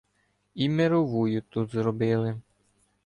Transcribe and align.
І 0.55 0.69
мировую 0.69 1.41
тут 1.41 1.71
зробили 1.71 2.41